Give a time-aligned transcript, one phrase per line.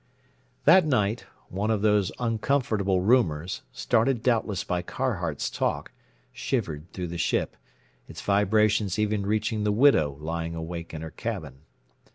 [0.65, 5.91] That night one of those uncomfortable rumors, started doubtless by Carhart's talk,
[6.33, 7.55] shivered through the ship,
[8.07, 11.59] its vibrations even reaching the widow lying awake in her cabin.